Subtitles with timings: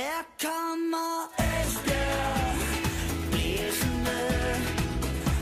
[0.00, 2.56] Her kommer Esbjerg
[3.30, 4.20] blæsende,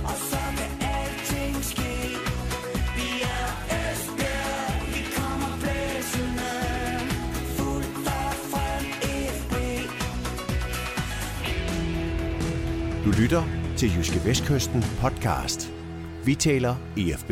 [0.04, 1.95] og så kan alting ske.
[2.96, 3.46] Vi er
[3.79, 6.52] Esbjerg, vi kommer blæsende,
[7.56, 8.84] fuldt og frem
[9.38, 9.54] FB.
[13.04, 13.43] Du lytter
[13.77, 15.72] til Jyske Vestkysten podcast.
[16.25, 17.30] Vi taler EFB.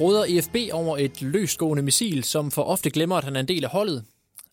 [0.00, 3.64] Råder EFB over et løsgående missil, som for ofte glemmer, at han er en del
[3.64, 4.04] af holdet?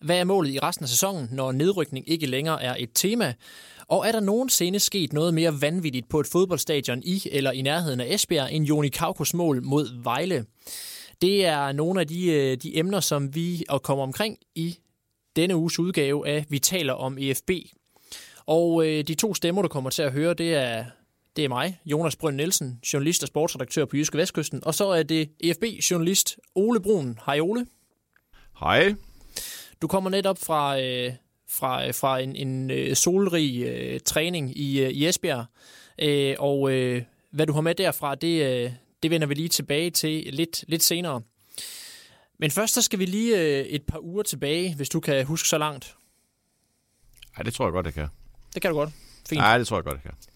[0.02, 3.34] Hvad er målet i resten af sæsonen, når nedrykning ikke længere er et tema?
[3.88, 8.00] Og er der nogensinde sket noget mere vanvittigt på et fodboldstadion i eller i nærheden
[8.00, 10.46] af Esbjerg end Joni Kaukos mål mod Vejle?
[11.22, 14.78] Det er nogle af de, øh, de emner, som vi og kommer omkring i
[15.36, 17.52] denne uges udgave af Vi taler om EFB.
[18.46, 20.86] Og øh, de to stemmer, du kommer til at høre, det er,
[21.36, 24.64] det er mig, Jonas Brønd Nielsen, journalist og sportsredaktør på Jyske Vestkysten.
[24.66, 27.20] Og så er det EFB-journalist Ole Brun.
[27.26, 27.66] Hej Ole.
[28.60, 28.96] Hej.
[29.82, 31.14] Du kommer netop fra, øh,
[31.50, 35.46] fra, fra en, en øh, solrig øh, træning i, øh, i Esbjerg,
[36.02, 38.72] øh, og øh, hvad du har med derfra, det, øh,
[39.04, 41.22] det vender vi lige tilbage til lidt, lidt senere.
[42.40, 45.48] Men først så skal vi lige øh, et par uger tilbage, hvis du kan huske
[45.50, 45.96] så langt.
[47.38, 48.08] Ja, det tror jeg godt, jeg kan.
[48.54, 48.90] Det kan du godt.
[49.30, 49.40] Fint.
[49.40, 50.31] Nej, det tror jeg godt, jeg kan.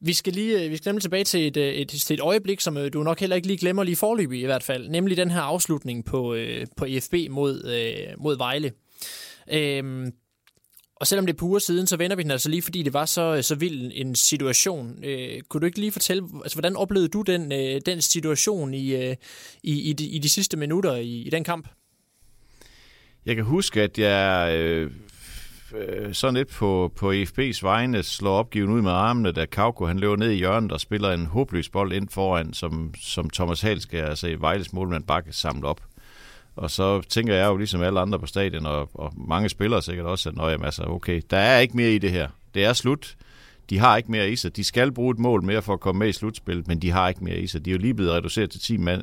[0.00, 2.60] Vi skal lige øh, vi skal nemlig tilbage til et, øh, et, til et øjeblik,
[2.60, 5.30] som øh, du nok heller ikke lige glemmer lige forløbig i hvert fald, nemlig den
[5.30, 8.72] her afslutning på, øh, på EFB mod, øh, mod Vejle.
[9.52, 10.12] Øhm,
[10.96, 12.92] og selvom det er på uger siden, så vender vi den altså lige, fordi det
[12.92, 15.04] var så, så vild en situation.
[15.04, 18.94] Øh, kunne du ikke lige fortælle, altså hvordan oplevede du den, øh, den situation i,
[18.94, 19.16] øh,
[19.62, 21.68] i, i, de, i de sidste minutter i, i den kamp?
[23.26, 24.90] Jeg kan huske, at jeg øh,
[25.74, 29.98] øh, sådan lidt på, på EFB's vegne slår opgiven ud med armene, da Kauko han
[29.98, 34.02] løber ned i hjørnet og spiller en håbløs bold ind foran, som, som Thomas Halske,
[34.02, 35.80] altså Vejles målmand, bare kan samle op.
[36.56, 40.06] Og så tænker jeg jo ligesom alle andre på stadion, og, og mange spillere sikkert
[40.06, 42.28] også, at Nå, altså, okay, der er ikke mere i det her.
[42.54, 43.16] Det er slut.
[43.70, 44.56] De har ikke mere i sig.
[44.56, 47.08] De skal bruge et mål mere for at komme med i slutspillet, men de har
[47.08, 47.64] ikke mere i sig.
[47.64, 49.02] De er jo lige blevet reduceret til 10, mand,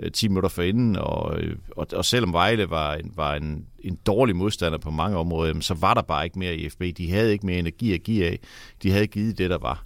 [0.00, 3.98] øh, 10 minutter forinden, og, øh, og, og selvom Vejle var, en, var en, en
[4.06, 6.82] dårlig modstander på mange områder, jamen, så var der bare ikke mere i FB.
[6.96, 8.38] De havde ikke mere energi at give af.
[8.82, 9.84] De havde givet det, der var.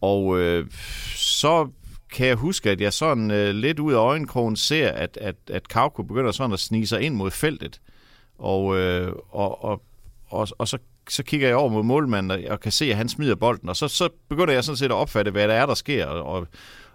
[0.00, 0.66] Og øh,
[1.16, 1.68] så
[2.12, 5.68] kan jeg huske, at jeg sådan øh, lidt ud af øjenkrogen ser, at, at, at
[5.68, 7.80] Kauko begynder sådan at snige sig ind mod feltet.
[8.38, 9.82] Og, øh, og, og,
[10.28, 10.78] og, og så,
[11.10, 13.68] så kigger jeg over mod målmanden og kan se, at han smider bolden.
[13.68, 16.06] Og så, så begynder jeg sådan set at opfatte, hvad der er, der sker.
[16.06, 16.46] Og,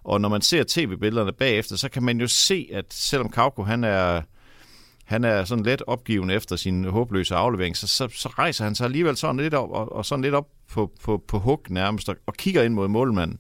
[0.04, 3.84] og når man ser tv-billederne bagefter, så kan man jo se, at selvom Kauko han
[3.84, 4.22] er,
[5.06, 8.86] han er sådan let opgiven efter sin håbløse aflevering, så, så, så rejser han sig
[8.86, 12.16] alligevel sådan lidt op, og, og sådan lidt op på, på, på hug nærmest, og,
[12.26, 13.40] og kigger ind mod målmanden.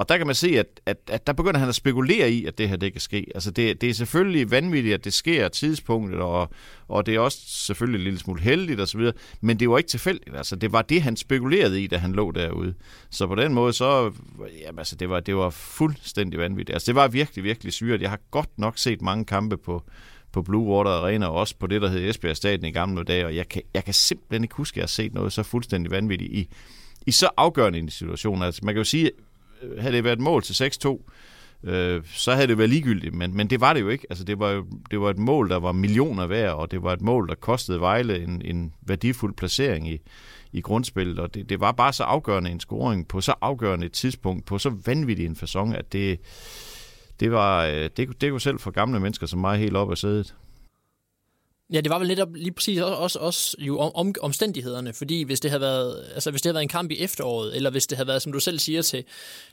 [0.00, 2.58] Og der kan man se, at, at, at der begynder han at spekulere i, at
[2.58, 3.26] det her det kan ske.
[3.34, 6.50] Altså det, det er selvfølgelig vanvittigt, at det sker tidspunktet, og,
[6.88, 9.00] og det er også selvfølgelig en lille smule heldigt osv.,
[9.40, 10.36] men det var ikke tilfældigt.
[10.36, 12.74] Altså det var det, han spekulerede i, da han lå derude.
[13.10, 14.12] Så på den måde, så
[14.60, 16.74] jamen, altså, det, var, det var fuldstændig vanvittigt.
[16.74, 18.02] Altså det var virkelig, virkelig syret.
[18.02, 19.82] Jeg har godt nok set mange kampe på,
[20.32, 23.26] på Blue Water Arena, og også på det, der hed Esbjerg Stadion i gamle dage,
[23.26, 25.90] og jeg kan, jeg kan simpelthen ikke huske, at jeg har set noget så fuldstændig
[25.90, 26.48] vanvittigt i,
[27.06, 28.42] i så afgørende en situation.
[28.42, 29.10] Altså man kan jo sige,
[29.78, 31.10] havde det været et mål til 6-2,
[31.64, 34.06] øh, så havde det været ligegyldigt, men, men det var det jo ikke.
[34.10, 36.92] Altså, det, var jo, det var et mål, der var millioner værd, og det var
[36.92, 39.98] et mål, der kostede Vejle en, en værdifuld placering i,
[40.52, 43.92] i grundspillet, og det, det var bare så afgørende en scoring på så afgørende et
[43.92, 46.20] tidspunkt, på så vanvittig en fasong, at det,
[47.20, 49.98] det, var, øh, det, det kunne selv for gamle mennesker som mig helt op af
[49.98, 50.34] sædet.
[51.72, 55.40] Ja, det var vel netop lige præcis også, også, også jo om, omstændighederne, fordi hvis
[55.40, 57.98] det havde været, altså hvis det havde været en kamp i efteråret, eller hvis det
[57.98, 59.04] havde været, som du selv siger, til,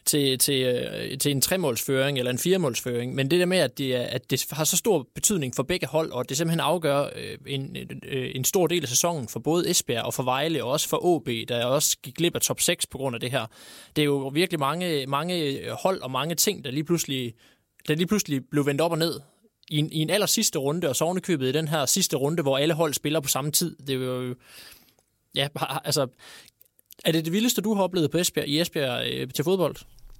[0.06, 3.94] til, til, øh, til en tremålsføring eller en firemålsføring, men det der med, at det,
[3.94, 7.78] at det har så stor betydning for begge hold, og det simpelthen afgør øh, en,
[8.04, 11.06] øh, en stor del af sæsonen for både Esbjerg og for Vejle, og også for
[11.06, 13.46] OB, der også gik glip af top 6 på grund af det her.
[13.96, 17.34] Det er jo virkelig mange, mange hold og mange ting, der lige pludselig,
[17.88, 19.20] der lige pludselig blev vendt op og ned
[19.70, 22.44] i en, i en aller sidste runde, og så ovenikøbet i den her sidste runde,
[22.44, 23.76] hvor alle hold spiller på samme tid.
[23.88, 24.36] Det er jo...
[25.36, 25.48] Ja,
[25.86, 26.08] altså...
[27.06, 29.76] Er det det vildeste, du har oplevet på Esbjerg, i Esbjerg øh, til fodbold?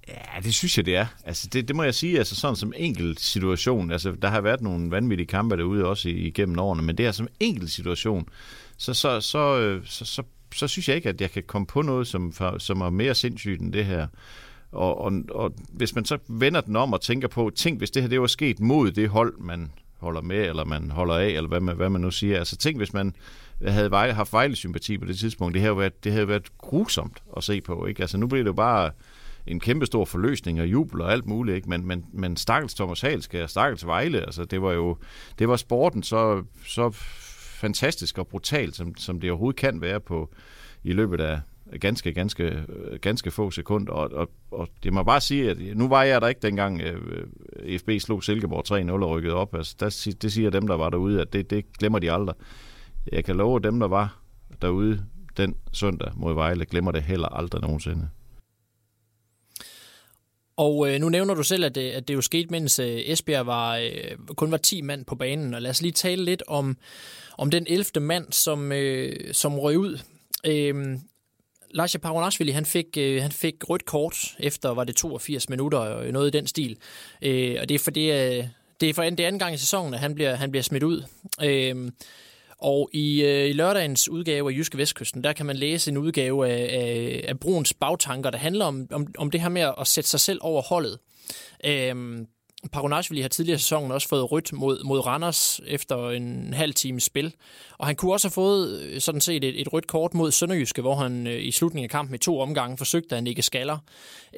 [0.08, 1.06] Ja, det synes jeg, det er.
[1.24, 3.90] Altså, det, det må jeg sige, altså sådan som enkelt situation.
[3.90, 7.28] Altså, der har været nogle vanvittige kampe derude også igennem årene, men det er som
[7.40, 8.28] enkelt situation.
[8.76, 10.22] Så, så, så, øh, så, så,
[10.54, 13.60] så synes jeg ikke, at jeg kan komme på noget, som, som er mere sindssygt
[13.60, 14.06] end det her.
[14.72, 18.02] Og, og, og hvis man så vender den om og tænker på, tænk hvis det
[18.02, 21.48] her det var sket mod det hold, man holder med, eller man holder af, eller
[21.48, 22.38] hvad man, hvad man nu siger.
[22.38, 23.14] Altså tænk, hvis man
[23.66, 25.54] havde vejle, haft Vejle-sympati på det tidspunkt.
[25.54, 27.86] Det havde været, det havde været grusomt at se på.
[27.86, 28.00] Ikke?
[28.00, 28.90] Altså nu bliver det jo bare
[29.46, 31.68] en kæmpe stor forløsning og jubel og alt muligt, ikke?
[31.68, 34.96] Men, men, men stakkels Thomas Halske og stakkels Vejle, altså det var jo,
[35.38, 36.90] det var sporten så, så
[37.60, 40.34] fantastisk og brutal, som, som det overhovedet kan være på
[40.84, 41.40] i løbet af
[41.80, 43.92] ganske, ganske, øh, ganske få sekunder.
[43.92, 47.00] Og, og, og det må bare sige, at nu var jeg der ikke dengang øh,
[47.56, 49.54] øh FB slog Silkeborg 3-0 og rykkede op.
[49.54, 52.36] Altså, der, det siger dem, der var derude, at det, det glemmer de aldrig.
[53.12, 54.22] Jeg kan love dem, der var
[54.62, 55.04] derude
[55.36, 58.08] den søndag mod Vejle, glemmer det heller aldrig nogensinde.
[60.56, 63.46] Og øh, nu nævner du selv, at det, at det jo skete, mens øh, Esbjerg
[63.46, 65.54] var, øh, kun var 10 mand på banen.
[65.54, 66.76] Og lad os lige tale lidt om,
[67.38, 68.00] om den 11.
[68.00, 69.98] mand, som, øh, som røg ud.
[70.46, 70.98] Øh,
[71.70, 76.06] Lars Paronashvili, han fik, øh, han fik rødt kort efter, var det 82 minutter, og
[76.06, 76.76] noget i den stil.
[77.22, 78.44] Øh, og det er for det, øh,
[78.80, 81.02] det er for det anden gang i sæsonen, at han bliver, han bliver smidt ud.
[81.42, 81.90] Øh,
[82.58, 86.48] og i, øh, i lørdagens udgave af Jyske Vestkysten, der kan man læse en udgave
[86.48, 90.10] af, af, af Bruns bagtanker, der handler om, om, om det her med at sætte
[90.10, 90.98] sig selv over holdet.
[91.64, 92.18] Øh,
[92.72, 97.02] Paronashvili har tidligere i sæsonen også fået rødt mod, mod Randers efter en halv times
[97.02, 97.34] spil.
[97.78, 100.80] Og han kunne også have fået øh, sådan set et, et rødt kort mod Sønderjyske,
[100.82, 103.78] hvor han øh, i slutningen af kampen i to omgange forsøgte at ikke skaller.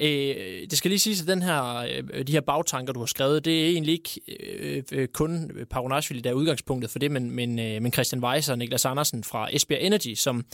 [0.01, 0.35] Øh,
[0.69, 1.75] det skal lige siges, at den her,
[2.13, 6.21] øh, de her bagtanker, du har skrevet, det er egentlig ikke øh, øh kun Paronashvili,
[6.21, 9.55] der er udgangspunktet for det, men, men, øh, men Christian Weiser og Niklas Andersen fra
[9.55, 10.45] Esbjerg Energy, som,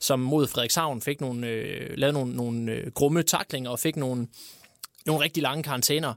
[0.00, 4.26] som mod Frederikshavn fik nogle, øh, lavede nogle, nogle øh, grumme taklinger og fik nogle,
[5.06, 6.14] nogle rigtig lange karantæner.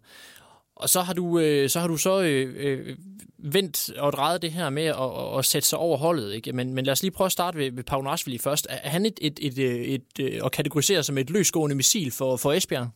[0.80, 2.98] Og så har du øh, så, har du så øh, øh,
[3.38, 6.34] vendt og drejet det her med at, at, at sætte sig over holdet.
[6.34, 6.54] Ikke?
[6.54, 8.68] Men, men lad os lige prøve at starte ved, ved Pau først.
[8.70, 12.38] Er han et, et, et, øh, et, et, at kategorisere som et løsgående missil for,
[12.38, 12.90] for Esbjerg?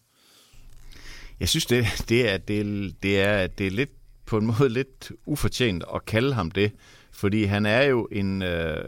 [1.40, 3.92] Jeg synes, det, det, er, det, det, er, det er lidt
[4.26, 6.72] på en måde lidt ufortjent at kalde ham det,
[7.12, 8.42] fordi han er jo en...
[8.42, 8.88] Øh,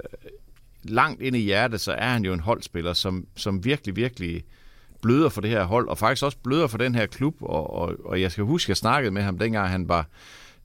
[0.89, 4.43] langt ind i hjertet, så er han jo en holdspiller, som, som virkelig, virkelig
[5.05, 7.93] bløder for det her hold, og faktisk også bløder for den her klub, og, og,
[8.05, 10.07] og jeg skal huske, at jeg snakkede med ham, dengang han var,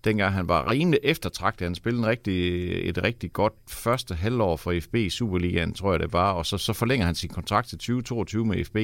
[0.05, 1.65] dengang han var rimelig eftertragtet.
[1.65, 6.01] Han spillede en rigtig, et rigtig godt første halvår for FB i Superligaen, tror jeg
[6.01, 8.77] det var, og så, så forlænger han sin kontrakt til 2022 med FB,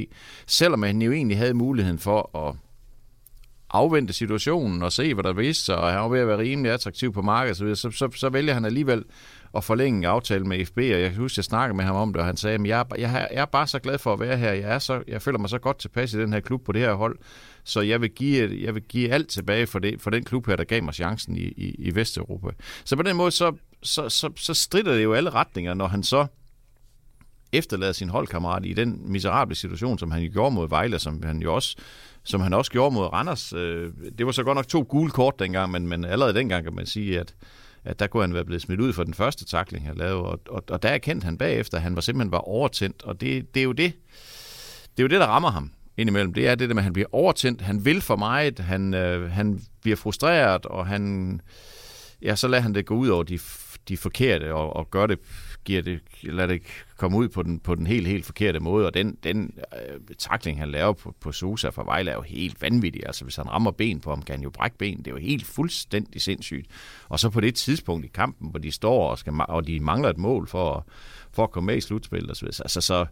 [0.47, 2.55] selvom han jo egentlig havde muligheden for at
[3.71, 6.73] afvente situationen og se, hvad der viste sig, og han var ved at være rimelig
[6.73, 9.05] attraktiv på markedet, så, så, så, så vælger han alligevel
[9.57, 12.13] at forlænge en aftale med FB, og jeg kan huske, jeg snakkede med ham om
[12.13, 14.37] det, og han sagde, at jeg, jeg, jeg er bare så glad for at være
[14.37, 16.73] her, jeg, er så, jeg føler mig så godt tilpas i den her klub på
[16.73, 17.19] det her hold,
[17.65, 20.57] så jeg vil give, jeg vil give alt tilbage for, det, for den klub her,
[20.57, 22.49] der gav mig chancen i, i, i Vesteuropa.
[22.85, 26.03] Så på den måde, så, så, så, så strider det jo alle retninger, når han
[26.03, 26.27] så
[27.53, 31.55] efterlader sin holdkammerat i den miserable situation, som han gjorde mod Vejle, som han jo
[31.55, 31.77] også
[32.27, 33.53] som han også gjorde mod Randers.
[33.53, 36.75] Øh, det var så godt nok to gule kort dengang, men, men allerede dengang kan
[36.75, 37.35] man sige, at,
[37.87, 40.41] at der kunne han være blevet smidt ud for den første takling, han lavede, og,
[40.49, 43.61] og, og der erkendte han bagefter, at han var simpelthen var overtændt, og det, det
[43.61, 43.93] er jo det,
[44.97, 46.35] det er jo det, der rammer ham indimellem.
[46.35, 49.31] Det er det der med, at han bliver overtændt, han vil for meget, han, øh,
[49.31, 51.41] han bliver frustreret, og han,
[52.23, 53.39] ja, så lader han det gå ud over de,
[53.89, 55.19] de forkerte, og, og gør det
[55.67, 56.63] giver det, lader det
[56.97, 60.59] komme ud på den, på den helt, helt forkerte måde, og den, den øh, takling,
[60.59, 63.03] han laver på, på Sosa fra Vejle, er jo helt vanvittig.
[63.07, 64.99] Altså, hvis han rammer ben på ham, kan han jo brække ben.
[64.99, 66.67] Det er jo helt fuldstændig sindssygt.
[67.09, 70.09] Og så på det tidspunkt i kampen, hvor de står og, skal, og de mangler
[70.09, 70.87] et mål for,
[71.33, 72.43] for at komme med i slutspillet.
[72.43, 73.07] Altså, så,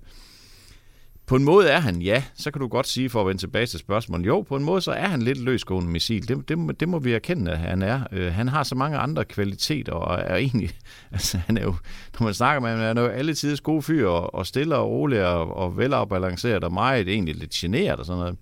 [1.27, 3.67] på en måde er han, ja, så kan du godt sige, for at vende tilbage
[3.67, 6.29] til spørgsmålet, jo, på en måde så er han lidt løsgående missil.
[6.29, 8.01] Det, det, det må vi erkende, at han er.
[8.13, 10.71] Øh, han har så mange andre kvaliteter, og er egentlig,
[11.13, 11.75] altså han er jo,
[12.19, 14.77] når man snakker med ham, han er jo alle tiders gode fyr, og, og stille
[14.77, 18.37] og rolig, og, og velafbalanceret, og meget egentlig lidt generet og sådan noget.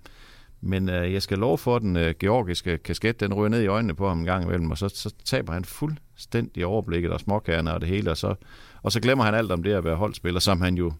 [0.61, 3.67] Men øh, jeg skal love for, at den øh, georgiske kasket, den ryger ned i
[3.67, 7.73] øjnene på ham en gang imellem, og så, så taber han fuldstændig overblikket og småkærne
[7.73, 8.35] og det hele, og så,
[8.83, 10.93] og så glemmer han alt om det at være holdspiller, som han jo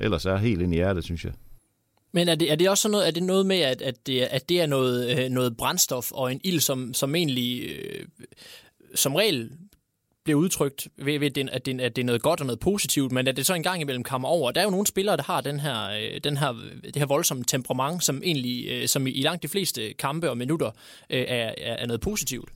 [0.00, 1.32] ellers er helt ind i hjertet, synes jeg.
[2.12, 4.20] Men er det, er det også sådan noget, er det noget med, at, at, det,
[4.20, 8.06] at det er noget, øh, noget brændstof og en ild, som, som egentlig øh,
[8.94, 9.50] som regel
[10.24, 13.26] bliver udtrykt ved, ved at, det, at det er noget godt og noget positivt, men
[13.26, 14.50] at det så en gang imellem kommer over.
[14.50, 16.52] Der er jo nogle spillere, der har den her, øh, den her,
[16.84, 20.70] det her voldsomme temperament, som egentlig, øh, som i langt de fleste kampe og minutter
[21.10, 22.48] er, er noget positivt.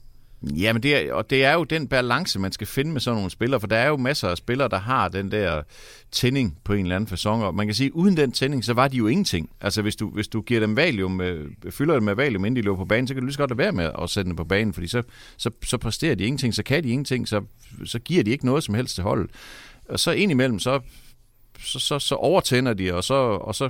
[0.43, 3.15] Ja, men det er, og det er jo den balance, man skal finde med sådan
[3.15, 5.61] nogle spillere, for der er jo masser af spillere, der har den der
[6.11, 8.87] tænding på en eller anden façon, og man kan sige, uden den tænding, så var
[8.87, 9.49] de jo ingenting.
[9.61, 12.61] Altså, hvis du, hvis du giver dem valium, øh, fylder dem med valium, inden de
[12.61, 14.35] løber på banen, så kan du lige så godt lade være med at sætte dem
[14.35, 15.03] på banen, fordi så,
[15.37, 17.41] så, så præsterer de ingenting, så kan de ingenting, så,
[17.85, 19.31] så giver de ikke noget som helst til holdet.
[19.89, 20.79] Og så indimellem, så,
[21.59, 23.69] så, så, så overtænder de, og så, og så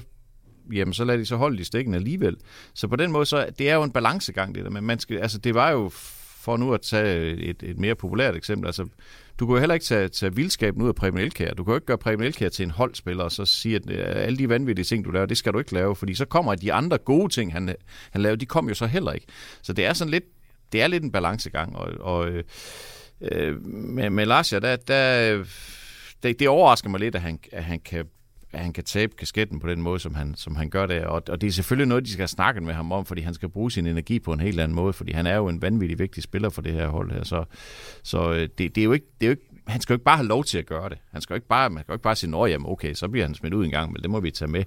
[0.71, 2.37] jamen så lader de så holde de stikken alligevel.
[2.73, 4.69] Så på den måde, så det er jo en balancegang, det der.
[4.69, 5.91] Men man skal, altså, det var jo
[6.43, 8.87] for nu at tage et, et mere populært eksempel, altså,
[9.39, 11.53] du kan jo heller ikke tage, tage vildskaben ud af Preben Elkær.
[11.53, 14.05] Du kan jo ikke gøre Preben Elkær til en holdspiller, og så sige, at øh,
[14.05, 16.73] alle de vanvittige ting, du laver, det skal du ikke lave, fordi så kommer de
[16.73, 17.75] andre gode ting, han,
[18.11, 19.25] han laver, de kommer jo så heller ikke.
[19.61, 20.23] Så det er sådan lidt,
[20.71, 22.43] det er lidt en balancegang, og, og øh,
[23.21, 25.43] øh med, med Lars, der, der,
[26.23, 28.05] det, det overrasker mig lidt, at han, at han kan
[28.53, 31.03] at han kan tabe kasketten på den måde, som han, som han gør det.
[31.03, 33.49] Og, og det er selvfølgelig noget, de skal snakke med ham om, fordi han skal
[33.49, 36.23] bruge sin energi på en helt anden måde, fordi han er jo en vanvittig vigtig
[36.23, 37.23] spiller for det her hold her.
[37.23, 37.45] Så,
[38.03, 40.03] så øh, det, det, er jo ikke, det er jo ikke han skal jo ikke
[40.03, 40.97] bare have lov til at gøre det.
[41.11, 43.07] Han skal jo ikke bare, man skal jo ikke bare sige, at jamen okay, så
[43.07, 44.63] bliver han smidt ud en gang, men det må vi tage med.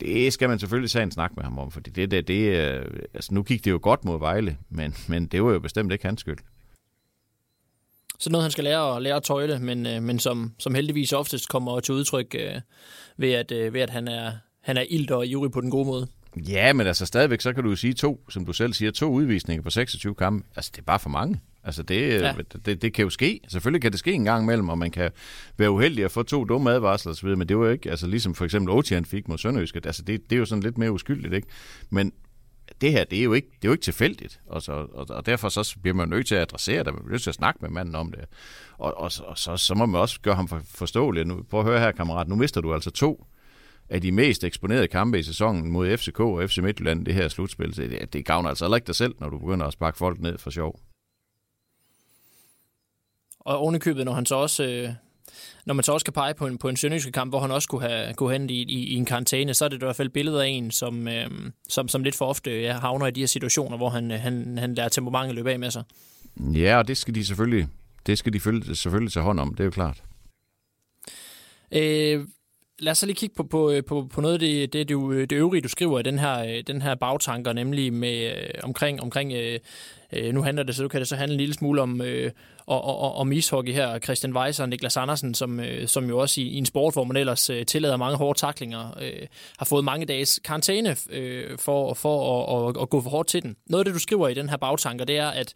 [0.00, 2.86] Det skal man selvfølgelig tage en snak med ham om, fordi det, det, det øh,
[3.14, 6.06] altså nu gik det jo godt mod Vejle, men, men det var jo bestemt ikke
[6.06, 6.38] hans skyld.
[8.18, 11.12] Så noget, han skal lære at lære at tøjle, men, øh, men som, som heldigvis
[11.12, 12.60] oftest kommer til udtryk øh,
[13.16, 15.86] ved, at, øh, ved, at han er, han er ild og ivrig på den gode
[15.86, 16.06] måde.
[16.36, 19.10] Ja, men altså stadigvæk, så kan du jo sige to, som du selv siger, to
[19.10, 20.46] udvisninger på 26 kampe.
[20.56, 21.40] Altså, det er bare for mange.
[21.64, 22.34] Altså, det, ja.
[22.66, 23.40] det, det kan jo ske.
[23.48, 25.10] Selvfølgelig kan det ske en gang imellem, og man kan
[25.56, 28.34] være uheldig at få to dumme advarsler osv., men det var jo ikke, altså ligesom
[28.34, 31.34] for eksempel Otian fik mod Sønderjysk, altså det, det er jo sådan lidt mere uskyldigt,
[31.34, 31.48] ikke?
[31.90, 32.12] Men
[32.80, 35.26] det her, det er jo ikke, det er jo ikke tilfældigt, og, så, og, og
[35.26, 37.58] derfor så bliver man nødt til at adressere det, man bliver nødt til at snakke
[37.62, 38.24] med manden om det.
[38.78, 41.24] Og, og, og så, så må man også gøre ham for, forståelig.
[41.24, 43.26] Nu, prøv at høre her, kammerat, nu mister du altså to
[43.88, 47.76] af de mest eksponerede kampe i sæsonen mod FCK og FC Midtjylland, det her slutspil.
[47.76, 50.38] Det, det gavner altså heller ikke dig selv, når du begynder at sparke folk ned
[50.38, 50.80] for sjov.
[53.40, 54.64] Og ovenikøbet, når han så også...
[54.64, 54.88] Øh,
[55.66, 57.68] når man så også kan pege på en, på en sønderjyske kamp, hvor han også
[57.68, 60.08] kunne have gå hen i, i, i en karantæne, så er det i hvert fald
[60.08, 61.30] billeder af en, som, øh,
[61.68, 64.74] som, som lidt for ofte ja, havner i de her situationer, hvor han, han, han
[64.74, 65.82] lærer temperamentet løbe af med sig.
[66.40, 67.68] Ja, og det skal de selvfølgelig,
[68.06, 68.40] det skal de
[68.74, 70.02] selvfølgelig tage hånd om, det er jo klart.
[71.72, 72.26] Øh,
[72.78, 75.12] lad os så lige kigge på, på, øh, på, på noget af det, det, det,
[75.12, 79.00] øh, det øvrige, du skriver i den her, øh, den her bagtanker, nemlig med omkring,
[79.02, 79.60] omkring øh,
[80.34, 82.30] nu handler det, så du kan det så handle en lille smule om, øh,
[82.66, 83.98] og, og, om ishockey her.
[83.98, 87.04] Christian Weiss og Niklas Andersen, som, øh, som jo også i, i en sport, hvor
[87.04, 89.26] man ellers øh, tillader mange hårde taklinger, øh,
[89.58, 93.42] har fået mange dages karantæne øh, for, for at, at, at gå for hårdt til
[93.42, 93.56] den.
[93.66, 95.54] Noget af det, du skriver i den her bagtanker, det er, at,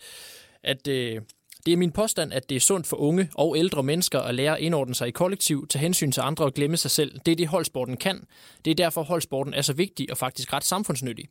[0.62, 1.20] at øh,
[1.68, 4.56] det er min påstand, at det er sundt for unge og ældre mennesker at lære
[4.56, 7.20] at indordne sig i kollektiv, tage hensyn til andre og glemme sig selv.
[7.26, 8.24] Det er det, holdsporten kan.
[8.64, 11.28] Det er derfor, holdsporten er så vigtig og faktisk ret samfundsnyttig.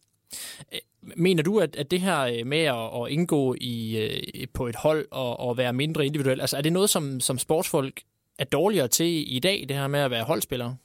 [0.74, 0.80] Øh,
[1.16, 4.76] mener du, at, at det her øh, med at, at indgå i, øh, på et
[4.76, 8.02] hold og, og være mindre individuel, altså er det noget, som, som sportsfolk
[8.40, 10.76] er dårligere til i dag, det her med at være holdspillere?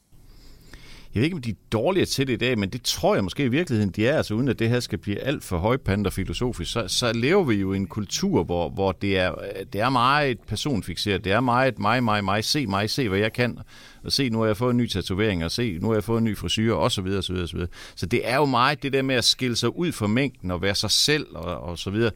[1.14, 3.24] Jeg ved ikke, om de er dårligere til det i dag, men det tror jeg
[3.24, 6.06] måske i virkeligheden, de er, altså uden at det her skal blive alt for højpand
[6.06, 9.34] og filosofisk, så, så lever vi jo i en kultur, hvor, hvor det, er,
[9.72, 13.32] det er meget personfixeret, det er meget mig, mig, mig, se mig, se hvad jeg
[13.32, 13.58] kan,
[14.04, 16.18] og se, nu har jeg fået en ny tatovering, og se, nu har jeg fået
[16.18, 17.70] en ny frisyr, og så videre, så videre, så videre.
[17.94, 20.62] Så det er jo meget det der med at skille sig ud fra mængden og
[20.62, 22.10] være sig selv, og, og så videre.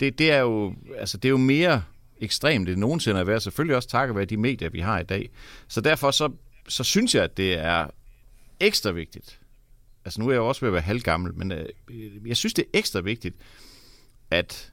[0.00, 1.82] Det, det, er jo, altså, det er jo mere
[2.20, 5.30] ekstremt end nogensinde at være, selvfølgelig også takket være de medier, vi har i dag.
[5.68, 6.32] Så derfor så,
[6.68, 7.86] så synes jeg, at det er
[8.62, 9.40] ekstra vigtigt,
[10.04, 11.66] altså nu er jeg jo også ved at være halvgammel, men øh,
[12.26, 13.36] jeg synes, det er ekstra vigtigt,
[14.30, 14.72] at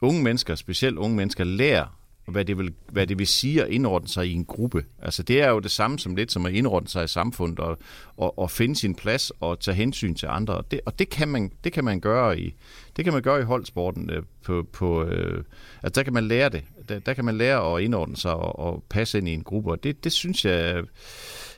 [0.00, 4.08] unge mennesker, specielt unge mennesker, lærer, hvad det, vil, hvad det vil sige at indordne
[4.08, 4.84] sig i en gruppe.
[5.02, 7.78] Altså det er jo det samme som lidt som at indordne sig i samfundet og,
[8.16, 10.56] og, og finde sin plads og tage hensyn til andre.
[10.56, 12.54] Og det, og det kan man det kan man gøre i
[12.96, 15.44] det kan man gøre i holdsporten øh, på, på øh,
[15.82, 16.64] altså der kan man lære det.
[16.88, 19.70] Der, der kan man lære at indordne sig og, og passe ind i en gruppe.
[19.70, 20.84] Og det, det synes jeg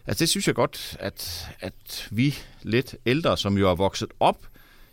[0.08, 4.46] Altså det synes jeg godt, at, at vi lidt ældre, som jo er vokset op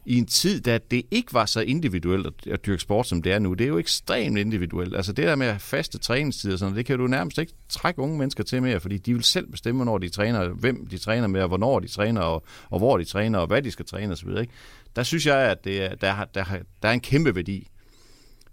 [0.05, 3.39] i en tid, da det ikke var så individuelt at, dyrke sport, som det er
[3.39, 3.53] nu.
[3.53, 4.95] Det er jo ekstremt individuelt.
[4.95, 8.43] Altså det der med faste træningstider, sådan, det kan du nærmest ikke trække unge mennesker
[8.43, 11.47] til mere, fordi de vil selv bestemme, hvornår de træner, hvem de træner med, og
[11.47, 14.29] hvornår de træner, og, og hvor de træner, og hvad de skal træne osv.
[14.29, 14.53] Ikke?
[14.95, 16.43] Der synes jeg, at det er, der, der,
[16.81, 17.67] der er en kæmpe værdi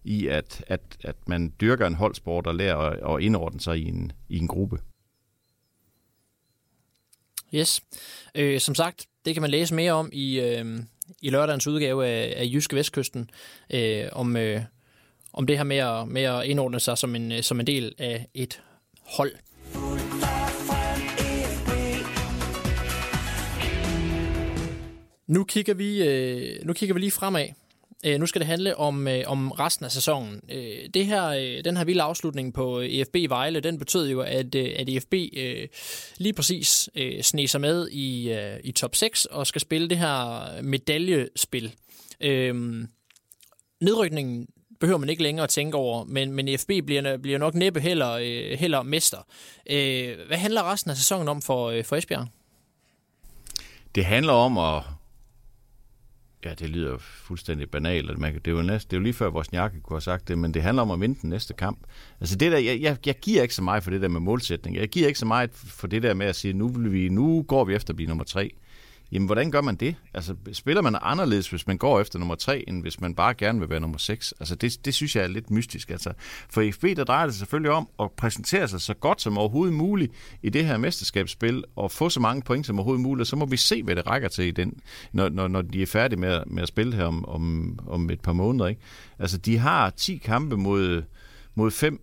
[0.04, 3.88] i, at, at, at man dyrker en holdsport og lærer at, at indordne sig i
[3.88, 4.78] en, i en gruppe.
[7.54, 7.80] Yes.
[8.34, 10.80] Øh, som sagt, det kan man læse mere om i, øh,
[11.22, 13.30] i lørdagens udgave af, af Jyske Vestkysten,
[13.70, 14.60] øh, om, øh,
[15.32, 17.94] om det her med at, med at indordne sig som en, øh, som en del
[17.98, 18.62] af et
[19.06, 19.32] hold.
[25.26, 27.48] Nu kigger vi, øh, nu kigger vi lige fremad.
[28.04, 30.40] Øh, nu skal det handle om, øh, om resten af sæsonen.
[30.48, 34.20] Øh, det her, øh, den her vilde afslutning på øh, EFB Vejle, den betød jo,
[34.20, 35.68] at, øh, at EFB øh,
[36.18, 39.98] lige præcis øh, sne sig med i, øh, i top 6 og skal spille det
[39.98, 41.74] her medaljespil.
[42.20, 42.54] Øh,
[43.80, 44.46] nedrykningen
[44.80, 48.12] behøver man ikke længere at tænke over, men, men EFB bliver, bliver nok næppe heller,
[48.12, 49.18] øh, heller mester.
[49.70, 52.26] Øh, hvad handler resten af sæsonen om for, øh, for Esbjerg?
[53.94, 54.82] Det handler om at
[56.44, 58.10] Ja, det lyder fuldstændig banalt.
[58.18, 60.38] Det er jo, næste, det er jo lige før vores Jakke kunne have sagt det,
[60.38, 61.78] men det handler om at vinde den næste kamp.
[62.20, 64.76] Altså det der, jeg, jeg, jeg giver ikke så meget for det der med målsætning.
[64.76, 67.42] Jeg giver ikke så meget for det der med at sige, nu, vil vi, nu
[67.42, 68.54] går vi efter at blive nummer tre.
[69.12, 69.94] Jamen, hvordan gør man det?
[70.14, 73.58] Altså, spiller man anderledes, hvis man går efter nummer 3, end hvis man bare gerne
[73.60, 74.34] vil være nummer 6?
[74.40, 75.90] Altså, det, det synes jeg er lidt mystisk.
[75.90, 76.12] Altså,
[76.50, 80.12] for FB, der drejer det selvfølgelig om at præsentere sig så godt som overhovedet muligt
[80.42, 83.46] i det her mesterskabsspil, og få så mange point som overhovedet muligt, og så må
[83.46, 84.74] vi se, hvad det rækker til, i den,
[85.12, 88.10] når, når, når de er færdige med, at- med at spille her om, om, om
[88.10, 88.66] et par måneder.
[88.66, 88.80] Ikke?
[89.18, 91.02] Altså, de har 10 kampe mod,
[91.54, 92.00] mod fem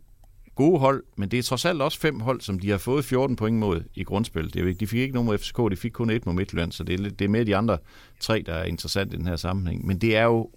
[0.59, 3.35] gode hold, men det er trods alt også fem hold, som de har fået 14
[3.35, 4.53] point mod i grundspil.
[4.53, 6.71] Det er ikke, de fik ikke nogen mod FCK, de fik kun et mod Midtjylland,
[6.71, 7.77] så det er, lidt- det er med de andre
[8.19, 9.85] tre, der er interessant i den her sammenhæng.
[9.87, 10.49] Men det er jo,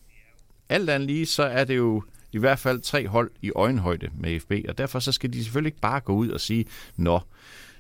[0.69, 4.41] alt andet lige, så er det jo i hvert fald tre hold i øjenhøjde med
[4.41, 6.65] FB, og derfor så skal de selvfølgelig ikke bare gå ud og sige,
[6.97, 7.21] nå,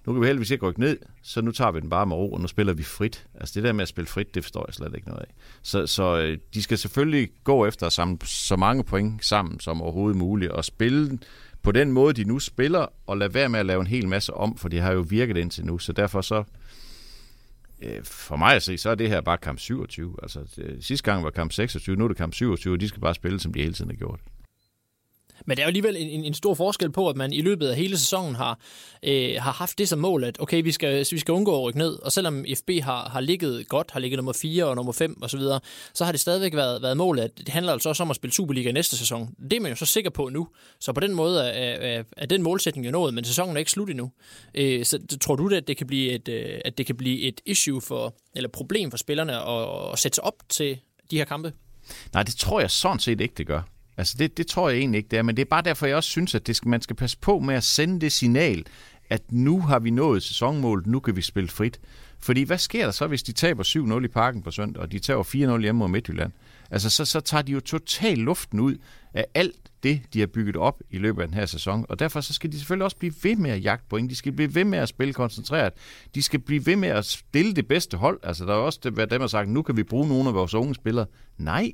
[0.06, 2.32] nu kan vi heldigvis ikke rykke ned, så nu tager vi den bare med ro,
[2.32, 3.26] og nu spiller vi frit.
[3.34, 5.34] Altså det der med at spille frit, det forstår jeg slet ikke noget af.
[5.62, 9.82] Så, så øh, de skal selvfølgelig gå efter at samle så mange point sammen som
[9.82, 11.18] overhovedet muligt, og spille
[11.62, 14.34] på den måde, de nu spiller, og lade være med at lave en hel masse
[14.34, 15.78] om, for det har jo virket indtil nu.
[15.78, 16.44] Så derfor så,
[17.82, 20.16] øh, for mig at se, så er det her bare kamp 27.
[20.22, 23.00] Altså det, sidste gang var kamp 26, nu er det kamp 27, og de skal
[23.00, 24.20] bare spille, som de hele tiden har gjort.
[25.46, 27.68] Men det er jo alligevel en, en, en stor forskel på, at man i løbet
[27.68, 28.58] af hele sæsonen har,
[29.02, 31.78] øh, har haft det som mål, at okay, vi skal, vi skal undgå at rykke
[31.78, 31.98] ned.
[32.02, 35.40] Og selvom FB har, har ligget godt, har ligget nummer 4 og nummer 5 osv.,
[35.40, 35.60] så,
[35.94, 38.34] så har det stadigvæk været, været målet, at det handler altså også om at spille
[38.34, 39.34] Superliga næste sæson.
[39.42, 40.48] Det er man jo så sikker på nu.
[40.80, 43.70] Så på den måde er, er, er den målsætning jo nået, men sæsonen er ikke
[43.70, 44.10] slut endnu.
[44.54, 47.40] Øh, så tror du, at det kan blive et, øh, at det kan blive et
[47.46, 50.78] issue for, eller problem for spillerne at, at sætte sig op til
[51.10, 51.52] de her kampe?
[52.12, 53.62] Nej, det tror jeg sådan set ikke, det gør.
[54.02, 55.22] Altså, det, det tror jeg egentlig ikke, det er.
[55.22, 57.38] Men det er bare derfor, jeg også synes, at det skal, man skal passe på
[57.38, 58.64] med at sende det signal,
[59.10, 61.80] at nu har vi nået sæsonmålet, nu kan vi spille frit.
[62.18, 64.98] Fordi hvad sker der så, hvis de taber 7-0 i parken på søndag, og de
[64.98, 65.22] taber
[65.56, 66.32] 4-0 hjemme mod Midtjylland?
[66.70, 68.76] Altså, så, så tager de jo totalt luften ud
[69.14, 71.86] af alt det, de har bygget op i løbet af den her sæson.
[71.88, 74.10] Og derfor så skal de selvfølgelig også blive ved med at jagte point.
[74.10, 75.72] De skal blive ved med at spille koncentreret.
[76.14, 78.20] De skal blive ved med at stille det bedste hold.
[78.22, 80.34] Altså, der er også det, hvad dem har sagt, nu kan vi bruge nogle af
[80.34, 81.06] vores unge spillere.
[81.38, 81.72] Nej,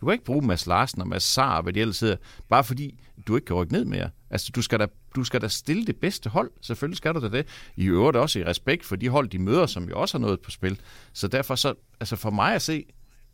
[0.00, 2.16] du kan ikke bruge Mads Larsen og Mads Sar og hvad de ellers hedder,
[2.48, 4.10] bare fordi du ikke kan rykke ned mere.
[4.30, 6.50] Altså, du skal, da, du skal da stille det bedste hold.
[6.60, 7.46] Selvfølgelig skal du da det.
[7.76, 10.40] I øvrigt også i respekt for de hold, de møder, som jo også har noget
[10.40, 10.80] på spil.
[11.12, 12.84] Så derfor så, altså for mig at se,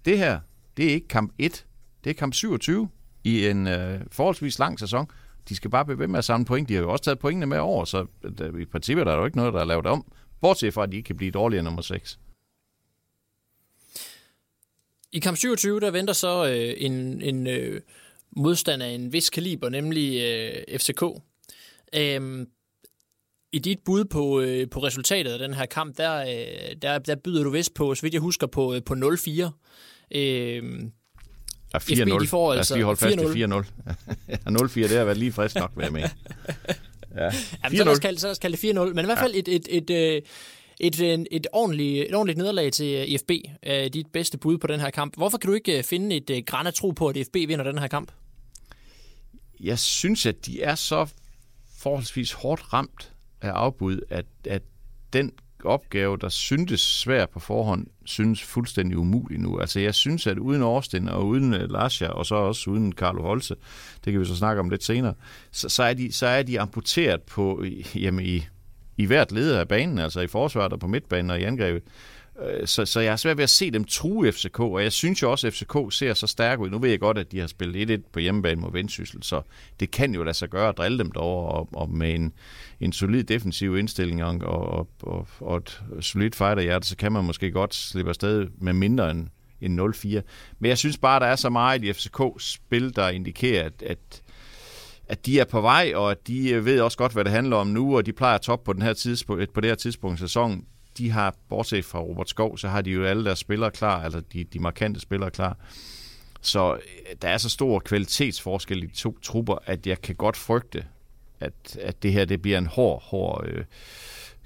[0.05, 0.41] det her,
[0.77, 1.67] det er ikke kamp 1,
[2.05, 2.89] det er kamp 27
[3.25, 5.07] i en øh, forholdsvis lang sæson.
[5.49, 6.69] De skal bare blive ved med at samle point.
[6.69, 8.07] De har jo også taget pointene med over, så
[8.39, 10.05] der, i princippet er der jo ikke noget, der er lavet om.
[10.41, 12.19] Bortset fra, at de ikke kan blive dårligere nummer 6.
[15.17, 17.81] I kamp 27, der venter så øh, en, en øh,
[18.37, 21.03] modstand af en vis kaliber, nemlig øh, FCK.
[21.95, 22.47] Øhm,
[23.53, 27.15] I dit bud på, øh, på resultatet af den her kamp, der, øh, der, der
[27.15, 29.51] byder du vist på, så vidt jeg husker, på, øh, på 0-4.
[30.15, 30.93] Øhm,
[31.75, 33.37] Ja, FB, de får Lad os altså lige holde fast 4-0.
[33.37, 33.65] i 4-0.
[34.29, 36.03] Ja, 0-4, det har været lige frisk nok, vil jeg med.
[37.17, 37.31] Ja.
[37.65, 39.35] Jamen, så lad os kalde, så lad os kalde det 4-0, men i hvert fald
[39.35, 40.25] et, et, et, øh, et,
[40.81, 43.31] et, øh, et, ordentligt, et ordentligt nederlag til IFB,
[43.67, 45.17] øh, dit bedste bud på den her kamp.
[45.17, 47.79] Hvorfor kan du ikke øh, finde et øh, græn tro på, at IFB vinder den
[47.79, 48.13] her kamp?
[49.61, 51.07] Jeg synes, at de er så
[51.79, 53.13] forholdsvis hårdt ramt
[53.43, 54.63] af afbud, at, at
[55.13, 55.33] den
[55.65, 59.59] opgave, der syntes svær på forhånd, synes fuldstændig umulig nu.
[59.59, 62.93] Altså jeg synes, at uden Årsten og uden øh, uh, Larsja, og så også uden
[62.93, 63.55] Carlo Holse,
[64.05, 65.15] det kan vi så snakke om lidt senere,
[65.51, 68.47] så, så, er, de, så er de amputeret på, jamen, i,
[68.97, 71.83] i hvert led af banen, altså i forsvaret og på midtbanen og i angrebet.
[72.43, 75.23] Øh, så, så jeg har svært ved at se dem true FCK, og jeg synes
[75.23, 76.71] jo også, at FCK ser så stærk ud.
[76.71, 79.43] Nu ved jeg godt, at de har spillet 1-1 på hjemmebane mod Vendsyssel, så
[79.81, 82.33] det kan jo lade sig gøre at drille dem derovre, og, og med en,
[82.81, 87.51] en solid defensiv indstilling og, og, og, og et solidt fighterhjerte, så kan man måske
[87.51, 89.27] godt slippe afsted med mindre end,
[89.61, 90.21] end 0-4.
[90.59, 93.83] Men jeg synes bare, at der er så meget i FCK's spil, der indikerer, at,
[93.83, 94.23] at
[95.09, 97.57] at de er på vej, og at de øh, ved også godt, hvad det handler
[97.57, 100.21] om nu, og de plejer top på, den her tidspunkt, på det her tidspunkt i
[100.21, 100.65] sæsonen.
[100.99, 104.21] De har, bortset fra Robert Skov, så har de jo alle deres spillere klar, altså
[104.33, 105.59] de, de markante spillere klar.
[106.41, 106.81] Så øh,
[107.23, 110.85] der er så stor kvalitetsforskel i de to trupper, at jeg kan godt frygte,
[111.41, 113.65] at, at det her det bliver en hård, hård øh,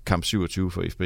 [0.07, 1.03] kamp 27 for FB.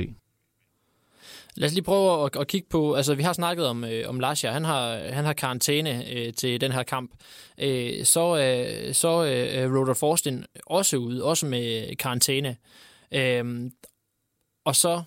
[1.57, 4.21] Lad os lige prøve at, at kigge på, altså vi har snakket om, øh, om
[4.21, 7.11] Lasha, han har, han har karantæne øh, til den her kamp.
[7.59, 12.57] Øh, så øh, så øh, Roder Forstin også ude, også med karantæne.
[13.13, 13.71] Øh,
[14.65, 15.03] og så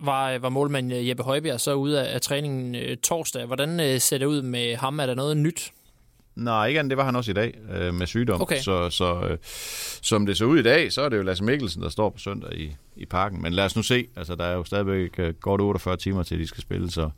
[0.00, 3.46] var, var målmand Jeppe Højbjerg så ude af, af træningen øh, torsdag.
[3.46, 4.98] Hvordan øh, ser det ud med ham?
[4.98, 5.73] Er der noget nyt?
[6.36, 8.42] Nej, ikke andet, det var han også i dag øh, med sygdom.
[8.42, 8.60] Okay.
[8.60, 9.38] Så, så øh,
[10.02, 12.18] som det så ud i dag, så er det jo Lasse Mikkelsen, der står på
[12.18, 13.42] søndag i, i parken.
[13.42, 16.38] Men lad os nu se, altså der er jo stadigvæk øh, godt 48 timer til,
[16.38, 17.10] de skal spille, så,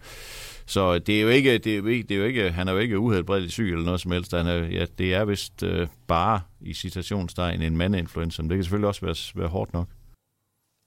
[0.67, 2.73] så det er jo ikke, det er jo ikke, det er jo ikke han er
[2.73, 4.33] jo ikke uhelbredeligt syg eller noget som helst.
[4.33, 8.65] Han er, ja, det er vist øh, bare i citationstegn en mandeinfluenza, men det kan
[8.65, 9.89] selvfølgelig også være, være hårdt nok.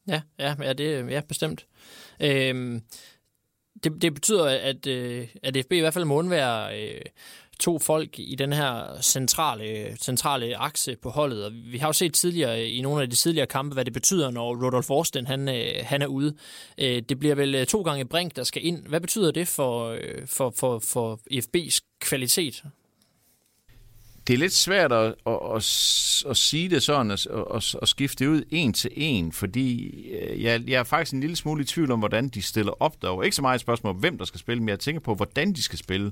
[0.08, 1.66] Ja, ja, ja, det, ja bestemt.
[2.20, 2.82] Øhm,
[3.84, 7.02] det, det betyder, at, øh, at FB i hvert fald må undvære øh,
[7.60, 11.46] to folk i den her centrale, centrale akse på holdet.
[11.46, 14.32] Og vi har jo set tidligere i nogle af de tidligere kampe, hvad det betyder,
[14.32, 16.36] når Rudolf Forsten han, øh, han er ude.
[16.78, 18.86] Øh, det bliver vel øh, to gange Brink, der skal ind.
[18.88, 22.64] Hvad betyder det for, for, for, for FB's kvalitet?
[24.30, 25.64] det er lidt svært at, at, at,
[26.30, 30.02] at sige det sådan, at, at, at skifte det ud en til en, fordi
[30.44, 33.26] jeg, jeg er faktisk en lille smule i tvivl om, hvordan de stiller op derovre.
[33.26, 35.54] Ikke så meget et spørgsmål om, hvem der skal spille, men jeg tænker på, hvordan
[35.54, 36.12] de skal spille.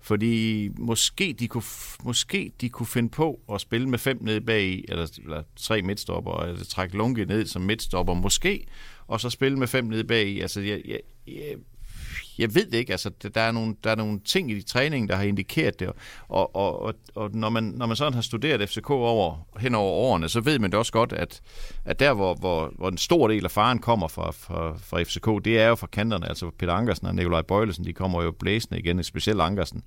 [0.00, 1.62] Fordi måske de kunne,
[2.04, 6.40] måske de kunne finde på at spille med fem nede bag, eller, eller tre midtstopper,
[6.40, 8.66] eller altså trække Lunke ned som midtstopper, måske,
[9.06, 10.42] og så spille med fem nede bag.
[10.42, 11.54] Altså, jeg, jeg, jeg,
[12.38, 12.92] jeg ved det ikke.
[12.92, 15.88] Altså, der, er nogle, der er nogle ting i de træning, der har indikeret det.
[16.28, 19.92] Og, og, og, og når, man, når man sådan har studeret FCK over, hen over
[19.92, 21.40] årene, så ved man det også godt, at,
[21.84, 25.44] at der, hvor, hvor, hvor en stor del af faren kommer fra, fra, fra FCK,
[25.44, 26.28] det er jo fra kanterne.
[26.28, 29.82] Altså Peter Ankersen og Nikolaj Bøjlesen, de kommer jo blæsende igen, specielt Ankersen.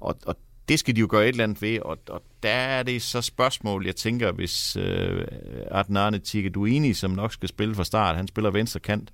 [0.00, 0.36] Og, og
[0.68, 3.20] det skal de jo gøre et eller andet ved, og, og der er det så
[3.20, 5.26] spørgsmål, jeg tænker, hvis øh,
[5.70, 9.10] Adnane Tigeduini, som nok skal spille fra start, han spiller venstre kant,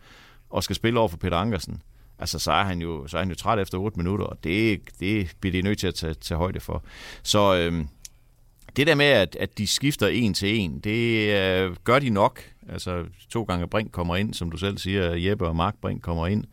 [0.50, 1.82] og skal spille over for Peter Ankersen,
[2.18, 4.80] altså så er han jo, så er han jo træt efter 8 minutter, og det,
[5.00, 6.84] det bliver de nødt til at tage, tage højde for.
[7.22, 7.88] Så øhm,
[8.76, 12.42] det der med, at, at de skifter en til en, det øh, gør de nok.
[12.68, 16.26] Altså to gange Brink kommer ind, som du selv siger, Jeppe og Mark Brink kommer
[16.26, 16.44] ind.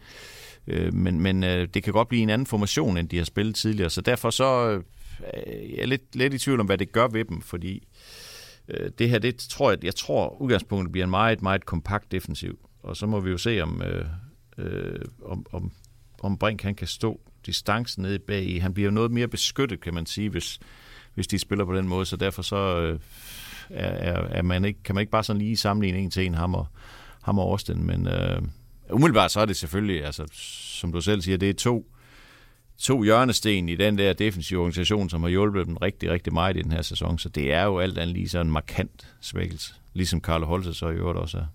[0.67, 3.55] Øh, men men øh, det kan godt blive en anden formation, end de har spillet
[3.55, 7.07] tidligere, så derfor så øh, jeg er lidt, lidt i tvivl om, hvad det gør
[7.07, 7.87] ved dem, fordi
[8.67, 12.59] øh, det her, det tror jeg, jeg tror udgangspunktet bliver en meget, meget kompakt defensiv.
[12.83, 14.05] Og så må vi jo se, om, øh,
[14.57, 15.71] øh, om, om,
[16.21, 18.43] om Brink han kan stå distancen nede bag.
[18.43, 18.57] i.
[18.57, 20.59] Han bliver jo noget mere beskyttet, kan man sige, hvis,
[21.13, 22.99] hvis de spiller på den måde, så derfor så øh,
[23.69, 26.33] er, er, er man ikke, kan man ikke bare sådan lige sammenligne en til en
[26.33, 26.67] ham og,
[27.21, 28.41] ham og Austin, men øh,
[28.89, 30.25] umiddelbart så er det selvfølgelig, altså,
[30.79, 31.91] som du selv siger, det er to,
[32.77, 36.61] to hjørnesten i den der defensive organisation, som har hjulpet dem rigtig, rigtig meget i
[36.61, 40.21] den her sæson, så det er jo alt andet lige sådan en markant svækkelse, ligesom
[40.21, 41.45] Carlo Holse så i øvrigt også er.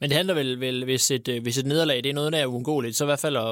[0.00, 2.38] Men det handler vel, vel hvis, et, øh, hvis et nederlag det er noget, der
[2.38, 3.44] er uundgåeligt, så i hvert fald at,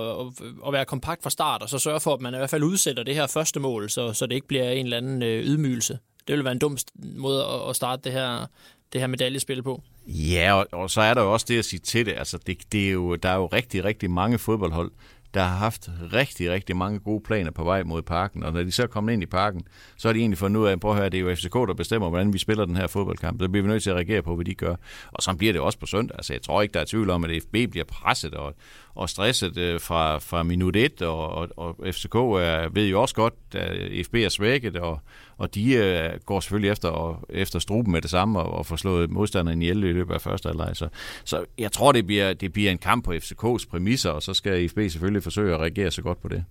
[0.67, 3.03] at være kompakt fra start, og så sørge for, at man i hvert fald udsætter
[3.03, 5.99] det her første mål, så, så det ikke bliver en eller anden øh, ydmygelse.
[6.29, 6.79] Det vil være en dum
[7.17, 8.47] måde at starte det her,
[8.93, 9.83] det her medaljespil på.
[10.07, 12.15] Ja, og, og så er der jo også det at sige til det.
[12.17, 14.91] Altså, det, det er jo, der er jo rigtig, rigtig mange fodboldhold,
[15.35, 18.73] der har haft rigtig, rigtig mange gode planer på vej mod parken, og når de
[18.73, 19.63] så er kommet ind i parken,
[19.97, 21.75] så er de egentlig fundet ud af, prøv at høre, det er jo FCK, der
[21.75, 23.43] bestemmer, hvordan vi spiller den her fodboldkamp.
[23.43, 24.75] Så bliver vi nødt til at reagere på, hvad de gør.
[25.13, 26.17] Og så bliver det også på søndag.
[26.19, 28.55] Altså, jeg tror ikke, der er tvivl om, at FB bliver presset og,
[28.99, 33.15] og stresset øh, fra, fra minut 1, og, og, og FCK er, ved jo også
[33.15, 35.01] godt, at FB er svækket, og,
[35.37, 38.77] og de øh, går selvfølgelig efter, og, efter struben med det samme, og, og får
[38.77, 40.71] slået modstanderen ihjel i løbet af første halvleg.
[40.77, 40.89] Så,
[41.25, 44.69] så jeg tror, det bliver, det bliver en kamp på FCK's præmisser, og så skal
[44.69, 46.45] FB selvfølgelig forsøge at reagere så godt på det.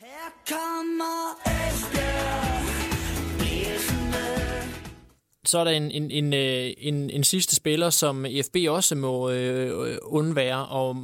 [0.00, 0.08] Her
[0.48, 2.11] kommer Esbjerg
[5.46, 9.30] Så er der en, en, en, øh, en, en sidste spiller, som FB også må
[9.30, 10.96] øh, undvære, og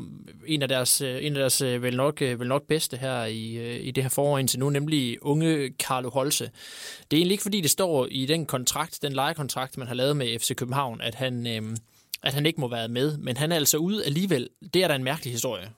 [0.46, 3.78] en af deres, øh, en af deres øh, vel, nok, vel nok bedste her i,
[3.80, 6.44] i det her forår indtil nu, nemlig unge Carlo Holse.
[6.44, 10.16] Det er egentlig ikke, fordi det står i den kontrakt, den lejekontrakt, man har lavet
[10.16, 11.76] med FC København, at han, øh,
[12.22, 14.48] at han ikke må være med, men han er altså ude alligevel.
[14.74, 15.70] Det er da en mærkelig historie.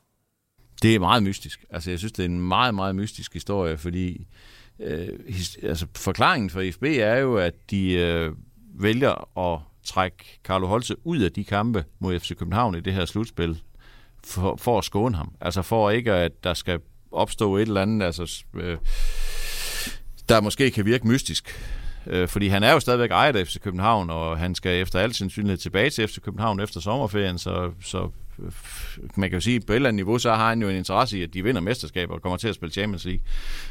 [0.82, 1.64] Det er meget mystisk.
[1.70, 4.26] Altså, jeg synes, det er en meget, meget mystisk historie, fordi
[4.80, 8.32] øh, his, altså, forklaringen for FB er jo, at de øh,
[8.74, 13.04] vælger at trække Carlo Holse ud af de kampe mod FC København i det her
[13.04, 13.62] slutspil,
[14.24, 15.32] for, for at skåne ham.
[15.40, 16.80] Altså for ikke, at der skal
[17.12, 18.78] opstå et eller andet, altså, øh,
[20.28, 21.54] der måske kan virke mystisk.
[22.06, 25.14] Øh, fordi han er jo stadigvæk ejet af FC København, og han skal efter al
[25.14, 28.10] sandsynlighed tilbage til FC København efter sommerferien, så, så
[29.16, 30.76] man kan jo sige, at på et eller andet niveau, så har han jo en
[30.76, 33.22] interesse i, at de vinder mesterskaber og kommer til at spille Champions League.